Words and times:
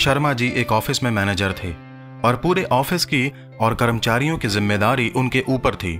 शर्मा 0.00 0.32
जी 0.32 0.48
एक 0.48 0.72
ऑफ़िस 0.72 1.02
में 1.02 1.10
मैनेजर 1.10 1.52
थे 1.52 1.70
और 2.24 2.36
पूरे 2.36 2.64
ऑफ़िस 2.64 3.04
की 3.04 3.32
और 3.60 3.74
कर्मचारियों 3.74 4.38
की 4.38 4.48
ज़िम्मेदारी 4.48 5.12
उनके 5.16 5.44
ऊपर 5.48 5.74
थी। 5.74 5.94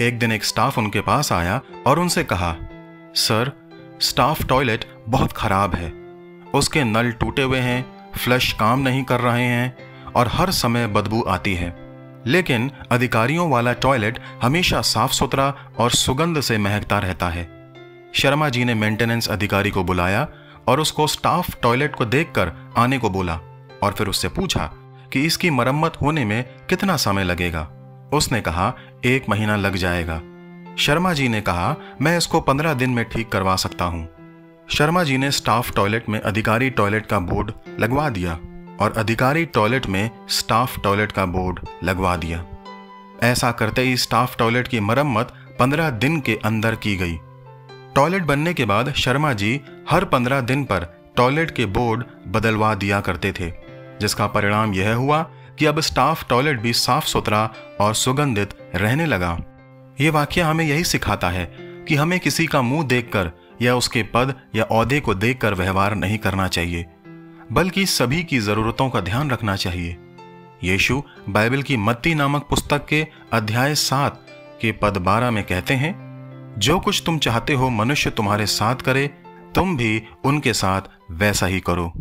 एक 0.00 0.18
दिन 0.18 0.32
एक 0.32 0.44
स्टाफ 0.44 0.78
उनके 0.78 1.00
पास 1.00 1.32
आया 1.32 1.60
और 1.86 1.98
उनसे 1.98 2.24
कहा, 2.24 2.56
सर, 3.14 3.52
स्टाफ 4.00 4.46
टॉयलेट 4.46 4.84
बहुत 5.08 5.32
खराब 5.32 5.74
है। 5.74 5.92
उसके 6.54 6.84
नल 6.84 7.10
टूटे 7.10 7.42
हुए 7.42 7.58
हैं, 7.58 8.12
फ्लश 8.16 8.52
काम 8.52 8.80
नहीं 8.80 9.04
कर 9.04 9.20
रहे 9.20 9.44
हैं 9.44 9.76
और 10.12 10.28
हर 10.32 10.50
समय 10.50 10.86
बदबू 10.86 11.22
आती 11.22 11.54
है। 11.54 11.76
लेकिन 12.26 12.70
अधिकारियों 12.90 13.50
वाला 13.50 13.72
टॉयलेट 13.72 14.18
हमेशा 14.42 14.80
साफ़ 14.80 15.12
सुथरा 15.12 15.54
और 15.78 15.90
सुगंध 15.90 16.40
से 16.40 16.58
महकता 16.58 16.98
रहता 16.98 17.28
है। 17.28 17.72
शर्मा 18.14 18.48
जी 18.48 18.64
ने 18.64 18.74
मेंटेनेंस 18.74 19.28
अधिकारी 19.28 19.70
को 19.70 19.84
बुलाया 19.84 20.28
और 20.68 20.80
उसको 20.80 21.06
स्टाफ 21.06 21.60
टॉयलेट 21.62 21.94
को 21.94 22.04
देखकर 22.04 22.52
आने 22.76 22.98
को 22.98 23.10
बोला 23.10 23.34
और 23.82 23.92
फिर 23.92 24.08
उससे 24.08 24.28
पूछा 24.28 24.70
कि 25.12 25.24
इसकी 25.24 25.50
मरम्मत 25.50 25.96
होने 26.02 26.24
में 26.24 26.44
कितना 26.68 26.96
समय 26.96 27.24
लगेगा। 27.24 27.68
उसने 28.14 28.40
कहा, 28.40 28.72
एक 29.04 29.28
महीना 29.28 29.56
लग 29.56 29.76
जाएगा। 29.76 30.20
शर्मा 30.78 31.12
जी 31.12 31.28
ने 31.28 31.40
कहा, 31.40 31.76
मैं 32.00 32.16
इसको 32.18 32.40
पंद्रह 32.40 32.74
दिन 32.74 32.90
में 32.90 33.04
ठीक 33.04 33.28
करवा 33.28 33.56
सकता 33.56 33.84
हूँ। 33.84 34.08
शर्मा 34.70 35.02
जी 35.04 35.18
ने 35.18 35.30
स्टाफ 35.30 35.74
टॉयलेट 35.74 36.08
में 36.08 36.20
अधिकारी 36.20 36.70
टॉयलेट 36.70 37.06
का 37.06 37.18
बोर्ड 37.18 37.52
लगवा 37.80 38.08
दिया 38.08 38.32
और 38.80 38.94
अधिकारी 38.96 39.44
टॉयलेट 39.44 39.86
में 39.86 40.10
स्टाफ 40.28 40.78
टॉयलेट 40.82 41.12
का 41.12 41.26
बोर्ड 41.26 41.60
लगवा 41.84 42.16
दिया। 42.16 42.44
ऐसा 43.22 43.50
करते 43.52 43.82
ही 43.82 43.96
स्टाफ 43.96 44.36
टॉयलेट 44.36 44.68
की 44.68 44.80
मरम्मत 44.80 45.32
पंद्रह 45.58 45.90
दिन 45.90 46.20
के 46.20 46.38
अंदर 46.44 46.74
की 46.74 46.96
गई। 46.96 47.18
टॉयलेट 47.98 48.22
बनने 48.22 48.52
के 48.54 48.64
बाद 48.64 48.92
शर्मा 48.94 49.32
जी 49.32 49.60
हर 49.90 50.04
पंद्रह 50.04 50.40
दिन 50.40 50.62
पर 50.64 50.84
टॉयलेट 51.16 51.50
के 51.50 51.64
बोर्ड 51.66 52.04
बदलवा 52.26 52.74
दिया 52.74 53.00
करते 53.00 53.32
थे, 53.32 53.50
जिसका 54.00 54.26
परिणाम 54.26 54.74
यह 54.74 54.94
हुआ 54.94 55.22
कि 55.58 55.66
अब 55.66 55.80
स्टाफ 55.80 56.28
टॉयलेट 56.28 56.60
भी 56.60 56.72
साफ़ 56.72 57.06
सुथरा 57.06 57.42
और 57.80 57.94
सुगंधित 57.94 58.54
रहने 58.74 59.06
लगा। 59.06 59.32
ये 60.00 60.10
वाक्य 60.10 60.40
हमें 60.40 60.64
यही 60.64 60.84
सिखाता 60.84 61.30
है 61.30 61.44
कि 61.88 61.94
हमें 61.94 62.18
किसी 62.20 62.46
का 62.46 62.62
मुँह 62.62 62.86
देखकर 62.86 63.30
या 63.62 63.76
उसके 63.76 64.02
पद 64.14 64.34
या 64.56 64.64
औहदे 64.64 65.00
को 65.00 65.14
देखकर 65.16 65.54
व्यवहार 65.54 65.94
नहीं 65.96 66.18
करना 66.18 66.48
चाहिए, 66.48 66.86
बल्कि 67.52 67.86
सभी 67.88 68.24
की 68.24 68.38
जरूरतों 68.40 68.90
का 68.90 69.00
ध्यान 69.02 69.30
रखना 69.30 69.56
चाहिए। 69.56 69.96
यीशु 70.64 71.02
बाइबल 71.28 71.62
की 71.62 71.76
मत्ती 71.76 72.14
नामक 72.14 72.46
पुस्तक 72.50 72.86
के 72.86 73.06
अध्याय 73.32 73.74
सात 73.74 74.26
के 74.62 74.72
पद 74.72 74.96
बारह 75.02 75.30
में 75.30 75.44
कहते 75.44 75.74
हैं 75.74 76.07
जो 76.58 76.80
कुछ 76.80 77.02
तुम 77.06 77.18
चाहते 77.18 77.54
हो 77.54 77.68
मनुष्य 77.68 78.10
तुम्हारे 78.10 78.46
साथ 78.46 78.76
करे, 78.76 79.06
तुम 79.54 79.76
भी 79.76 80.02
उनके 80.24 80.52
साथ 80.52 80.82
वैसा 81.10 81.46
ही 81.46 81.60
करो। 81.60 81.92